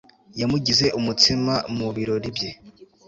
yamugize 0.39 0.87
umutsima 0.99 1.53
mu 1.77 1.87
birori 1.95 2.29
bye 2.35 2.49